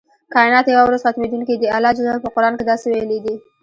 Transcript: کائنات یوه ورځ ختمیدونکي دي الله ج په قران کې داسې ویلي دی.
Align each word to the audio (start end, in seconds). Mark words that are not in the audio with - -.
کائنات 0.33 0.65
یوه 0.69 0.83
ورځ 0.87 1.01
ختمیدونکي 1.07 1.53
دي 1.59 1.67
الله 1.75 1.91
ج 1.95 1.99
په 2.23 2.29
قران 2.35 2.53
کې 2.57 2.63
داسې 2.71 2.85
ویلي 2.91 3.19
دی. 3.25 3.35